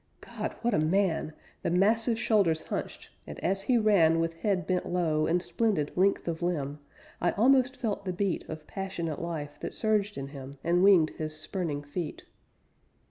[0.19, 0.55] God!
[0.63, 1.33] What a man!
[1.61, 6.27] The massive shoulders hunched, and as he ran With head bent low, and splendid length
[6.27, 6.79] of limb,
[7.21, 11.39] I almost felt the beat Of passionate life that surged in him And winged his
[11.39, 12.25] spurning feet.